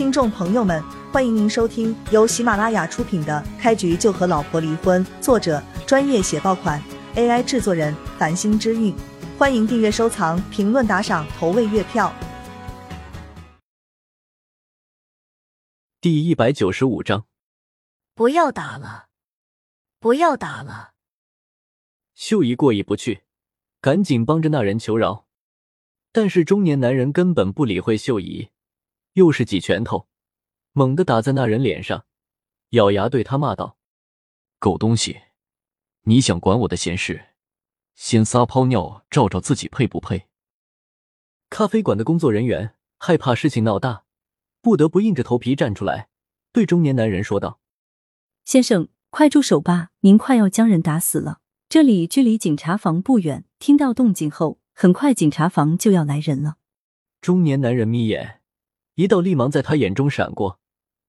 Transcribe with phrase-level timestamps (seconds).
[0.00, 6.82] 听众朋友们，欢迎您收听由喜马拉雅出品的《开局就和老婆离婚》，作者专业写爆款
[7.16, 8.96] ，AI 制作人繁星之韵。
[9.36, 12.10] 欢迎订阅、收藏、评论、打赏、投喂月票。
[16.00, 17.26] 第一百九十五章，
[18.14, 19.08] 不要打了，
[19.98, 20.92] 不要打了！
[22.14, 23.24] 秀姨过意不去，
[23.82, 25.26] 赶紧帮着那人求饶，
[26.10, 28.48] 但是中年男人根本不理会秀姨。
[29.14, 30.06] 又是几拳头，
[30.72, 32.04] 猛地打在那人脸上，
[32.70, 33.76] 咬牙对他骂道
[34.60, 35.20] ：“狗东西，
[36.02, 37.26] 你想管我的闲事？
[37.96, 40.28] 先撒泡尿照照自己配不配？”
[41.50, 44.04] 咖啡馆的工作人员害怕事情闹大，
[44.62, 46.08] 不得不硬着头皮站出来，
[46.52, 47.60] 对中年男人说道
[48.46, 51.40] ：“先生，快住手吧，您快要将人打死了。
[51.68, 56.56] 这里距离警察房不远，听到动静后，很快警察房就要来人了。”
[57.20, 58.39] 中年男人眯眼。
[59.00, 60.60] 一道厉芒在他眼中闪过，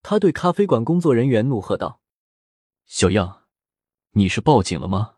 [0.00, 2.00] 他对咖啡馆工作人员怒喝道
[2.86, 3.46] ：“小样，
[4.12, 5.16] 你是报警了吗？”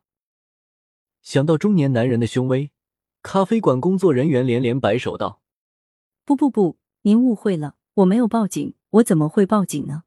[1.20, 2.70] 想到中年男人的凶威，
[3.20, 5.42] 咖啡馆工作人员连连摆手道
[6.24, 10.05] ：“不不不，您误会了，我没有报警，我怎么会报警呢？”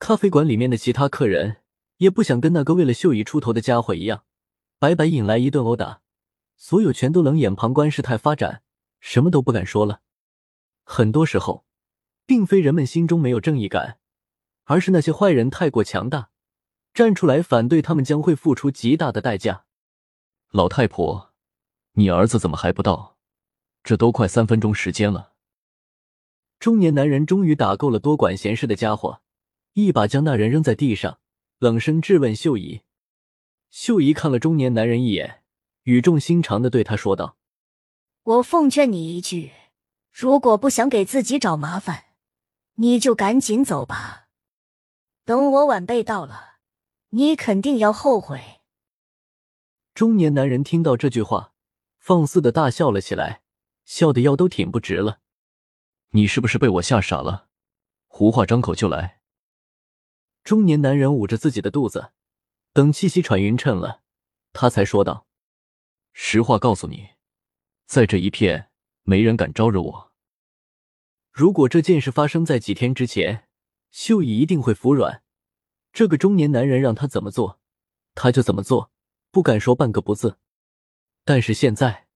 [0.00, 1.58] 咖啡馆里面的其他客人
[1.98, 4.24] 也不想跟那个为了秀姨出头的家伙一样，
[4.78, 6.00] 白白引来一顿殴打，
[6.56, 8.62] 所有全都冷眼旁观事态发展，
[8.98, 10.00] 什么都不敢说了。
[10.84, 11.67] 很多时候。
[12.28, 13.98] 并非人们心中没有正义感，
[14.64, 16.28] 而是那些坏人太过强大，
[16.92, 19.64] 站出来反对他们将会付出极大的代价。
[20.50, 21.32] 老太婆，
[21.92, 23.16] 你儿子怎么还不到？
[23.82, 25.32] 这都快三分钟时间了。
[26.58, 29.22] 中年男人终于打够了多管闲事的家伙，
[29.72, 31.20] 一把将那人扔在地上，
[31.60, 32.82] 冷声质问秀姨。
[33.70, 35.42] 秀姨看了中年男人一眼，
[35.84, 37.38] 语重心长的对他说道
[38.24, 39.52] ：“我奉劝你一句，
[40.12, 42.04] 如果不想给自己找麻烦。”
[42.80, 44.28] 你就赶紧走吧，
[45.24, 46.58] 等我晚辈到了，
[47.08, 48.60] 你肯定要后悔。
[49.94, 51.52] 中年男人听到这句话，
[51.98, 53.42] 放肆的大笑了起来，
[53.84, 55.18] 笑的腰都挺不直了。
[56.10, 57.48] 你是不是被我吓傻了？
[58.06, 59.22] 胡话张口就来。
[60.44, 62.12] 中年男人捂着自己的肚子，
[62.72, 64.02] 等气息喘匀称了，
[64.52, 65.26] 他才说道
[66.14, 67.08] ：“实话告诉你，
[67.86, 68.70] 在这一片，
[69.02, 70.07] 没人敢招惹我。”
[71.38, 73.44] 如果这件事发生在几天之前，
[73.92, 75.22] 秀姨一定会服软。
[75.92, 77.60] 这个中年男人让他怎么做，
[78.16, 78.90] 他就怎么做，
[79.30, 80.38] 不敢说半个不字。
[81.24, 82.08] 但是现在，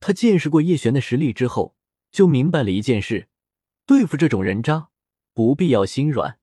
[0.00, 1.76] 他见识过叶璇的实力之后，
[2.10, 3.28] 就明白了一件事：
[3.86, 4.88] 对付这种人渣，
[5.32, 6.40] 不必要心软。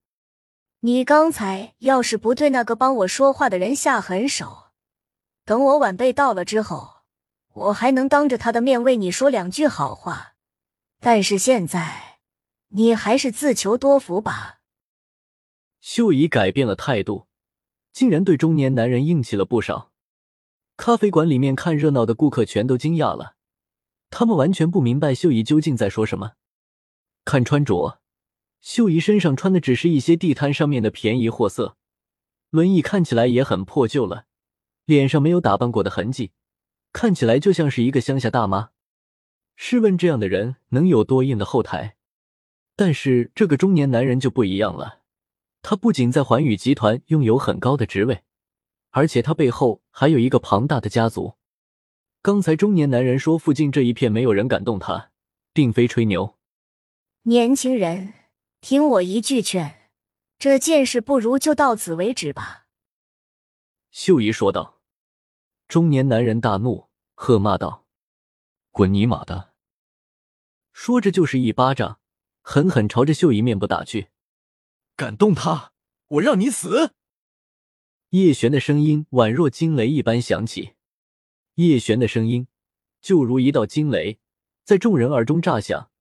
[0.80, 4.68] 你刚才要是不对那个帮我说话的人下狠手，
[5.44, 7.02] 等我晚辈到了之后，
[7.52, 10.36] 我还能当着他的面为你说两句好话。
[11.02, 12.10] 但是现在。
[12.74, 14.62] 你还是自求多福吧。
[15.80, 17.28] 秀姨改变了态度，
[17.92, 19.92] 竟然对中年男人硬气了不少。
[20.78, 23.36] 咖啡馆里面看热闹的顾客全都惊讶了，
[24.09, 26.34] 他们完全不明白秀姨究竟在说什么。
[27.26, 28.00] 看穿着，
[28.62, 31.78] 秀姨身上穿的只是一些地摊上面的便宜货色，
[32.50, 34.26] 轮椅看起来也很破旧了，
[34.86, 36.32] 脸上没有打扮过的痕迹，
[36.94, 38.70] 看起来就像是一个乡下大妈。
[39.56, 41.98] 试问这样的人能有多硬的后台？
[42.81, 45.02] 但是这个中年男人就不一样了，
[45.62, 48.24] 他不仅在环宇集团拥有很高的职位，
[48.90, 51.36] 而且他背后还有一个庞大的家族。
[52.24, 55.12] 刚才中年男人说附近这一片没有人敢动他，
[55.53, 56.40] 并非吹牛。
[57.22, 58.16] 年轻人，
[58.62, 59.91] 听我一句劝，
[60.40, 62.66] 这件事不如就到此为止吧。”
[63.94, 64.81] 秀姨说道。
[65.68, 67.86] 中年男人大怒，喝骂道
[68.74, 69.53] ：“滚你妈的！”
[70.74, 72.00] 说着就是一巴掌。
[72.51, 74.09] 狠狠朝着秀姨面部打去，
[74.97, 75.72] 敢动她，
[76.09, 76.91] 我让你死！
[78.09, 80.73] 叶璇的声音宛若惊雷一般响起，
[81.56, 82.50] 叶璇的声音
[83.00, 84.19] 就如一道惊雷，
[84.66, 85.91] 在众人耳中炸响，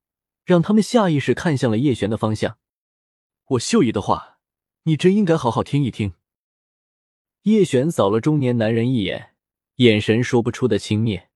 [0.45, 2.59] 让他们下意识看向了叶璇的方向。
[3.51, 4.41] 我秀姨的话，
[4.83, 6.15] 你真应该好好听一听。
[7.43, 9.37] 叶璇扫了中年男人一眼，
[9.77, 11.29] 眼神说不出的轻蔑。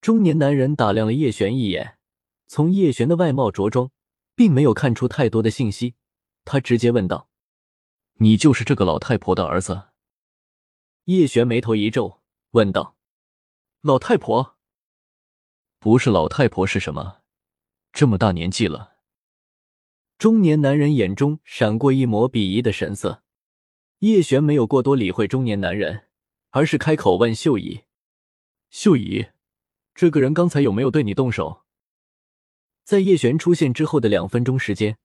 [0.00, 1.98] 中年男人打量了叶璇一眼，
[2.46, 3.90] 从叶璇的外貌着装。
[4.40, 5.96] 并没有看出太多的信息，
[6.46, 7.28] 他直接问道
[8.20, 9.88] ：“你就是这个老太婆的儿子？”
[11.04, 12.22] 叶璇眉头一皱，
[12.52, 12.96] 问道
[13.84, 14.56] ：“老太婆？
[15.78, 17.18] 不是老太婆是什么？
[17.92, 18.96] 这么大年纪了。”
[20.16, 23.22] 中年男人眼中闪过一抹鄙夷的神色。
[23.98, 26.08] 叶璇没有过多理会中年男人，
[26.48, 27.82] 而是开口问秀姨
[28.70, 29.26] ：“秀姨，
[29.94, 31.64] 这个人刚才有没有对你动手？”
[32.90, 34.98] 在叶璇出现之后的两分钟时间，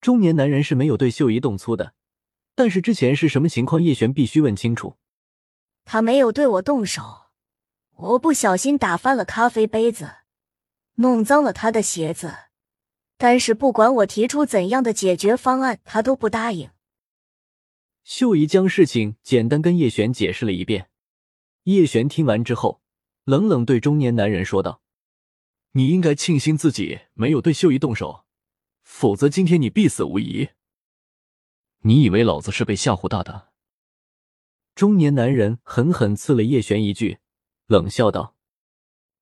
[0.00, 1.92] 中年男人是没有对秀姨动粗的，
[2.54, 4.94] 但是之前是什么情况，叶璇必须问清楚。
[5.84, 7.02] 他没有对我动手，
[7.96, 10.18] 我不小心打翻了咖啡杯子，
[10.94, 12.32] 弄脏了他的鞋子。
[13.16, 16.70] 但是不管我提出怎样的解决方案，他都不答应。
[18.04, 20.88] 秀姨将事情简单跟叶璇解释了一遍。
[21.64, 22.80] 叶璇听完之后，
[23.24, 24.82] 冷冷对中年男人说道
[25.76, 28.24] ：“你应该庆幸自己没有对秀姨动手，
[28.82, 30.50] 否则今天你必死无疑。
[31.80, 33.52] 你以为老子是被吓唬大的？”
[34.74, 37.18] 中年男人狠狠刺了叶璇一句，
[37.66, 38.36] 冷笑道：“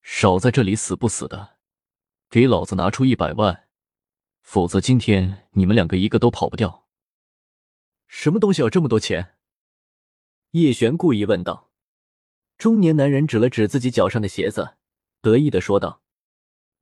[0.02, 1.56] 少在这里死不死的，
[2.28, 3.68] 给老子拿出一百万，
[4.42, 6.86] 否则今天你们两个一个都跑不掉。”
[8.08, 9.36] 什么东西要这么多钱？
[10.50, 11.70] 叶璇故意问道。
[12.58, 14.76] 中年男人指了指自己脚上的鞋子，
[15.22, 16.01] 得意的说道：“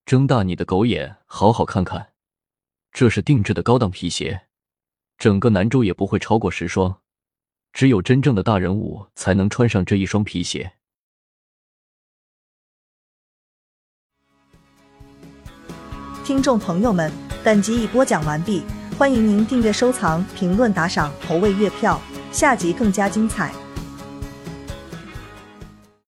[0.06, 2.12] 睁大你的狗眼，好好看看，
[2.90, 4.48] 这是定制的高档皮鞋，
[5.16, 7.00] 整个南州也不会超过十双。”
[7.72, 10.72] 只有真正的大人物才能穿上这一双皮鞋。
[16.24, 17.12] 听众朋友们，
[17.44, 18.64] 本集已播讲完毕，
[18.98, 23.54] 欢迎您订阅、收藏、评论、打赏、投喂月票，下集更加精彩。